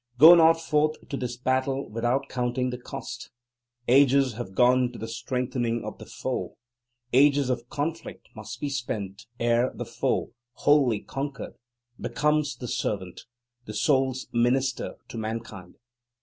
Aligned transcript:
Go 0.17 0.33
not 0.33 0.59
forth 0.59 0.97
to 1.09 1.15
this 1.15 1.37
battle 1.37 1.87
without 1.87 2.27
counting 2.27 2.71
the 2.71 2.79
cost. 2.79 3.29
Ages 3.87 4.33
have 4.33 4.55
gone 4.55 4.91
to 4.91 4.97
the 4.97 5.07
strengthening 5.07 5.83
of 5.85 5.99
the 5.99 6.07
foe. 6.07 6.57
Ages 7.13 7.51
of 7.51 7.69
conflict 7.69 8.27
must 8.35 8.59
be 8.59 8.69
spent, 8.69 9.27
ere 9.39 9.71
the 9.75 9.85
foe, 9.85 10.31
wholly 10.53 11.01
conquered, 11.01 11.53
becomes 11.99 12.55
the 12.55 12.67
servant, 12.67 13.25
the 13.65 13.75
Soul's 13.75 14.25
minister 14.33 14.95
to 15.09 15.17
mankind. 15.19 15.75